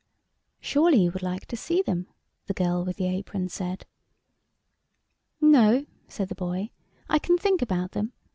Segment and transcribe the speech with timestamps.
[0.59, 2.07] "Surely you would like to see them?"
[2.47, 3.85] the girl with the apron said."
[5.41, 6.71] No" said the boy.
[7.07, 8.11] I can think about them.